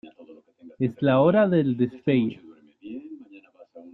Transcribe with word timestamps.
Es 0.79 0.99
la 0.99 1.21
hora 1.21 1.47
del 1.47 1.77
despegue. 1.77 2.41